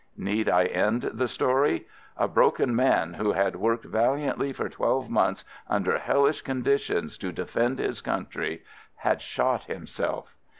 Need 0.17 0.49
I 0.49 0.63
end 0.65 1.03
the 1.13 1.27
story? 1.27 1.85
A 2.17 2.27
broken 2.27 2.75
man, 2.75 3.13
who 3.13 3.33
had 3.33 3.55
worked 3.57 3.85
valiantly 3.85 4.51
for 4.51 4.67
twelve 4.67 5.11
months 5.11 5.45
under 5.69 5.99
hellish 5.99 6.43
condi 6.43 6.79
tions 6.79 7.19
to 7.19 7.31
defend 7.31 7.77
his 7.77 8.01
country— 8.01 8.63
had 9.05 9.21
shot 9.21 9.65
himself. 9.65 10.35